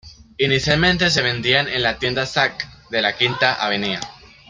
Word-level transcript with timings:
Inicialmente 0.39 1.11
se 1.11 1.21
vendían 1.21 1.67
en 1.67 1.83
la 1.83 1.99
tienda 1.99 2.25
Saks 2.25 2.65
de 2.89 3.03
la 3.03 3.15
Quinta 3.15 3.53
Avenida. 3.53 3.99